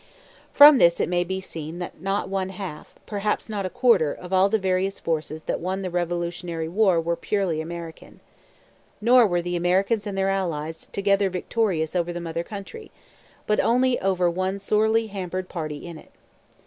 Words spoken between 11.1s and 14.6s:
victorious over the mother country, but only over one